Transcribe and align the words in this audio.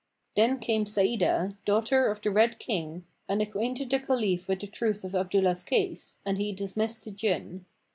Then 0.35 0.57
came 0.57 0.87
Sa'idah, 0.87 1.55
daughter 1.63 2.07
of 2.07 2.21
the 2.23 2.31
Red 2.31 2.57
King, 2.57 3.05
and 3.29 3.39
acquainted 3.39 3.91
the 3.91 3.99
Caliph 3.99 4.47
with 4.47 4.61
the 4.61 4.65
truth 4.65 5.03
of 5.03 5.13
Abdullah's 5.13 5.63
case, 5.63 6.17
and 6.25 6.39
he 6.39 6.51
dismissed 6.53 7.03
the 7.03 7.11
Jinn. 7.11 7.65